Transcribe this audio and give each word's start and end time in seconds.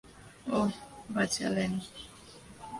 ওহ, 0.47 0.71
বাঁচালেন। 1.09 1.71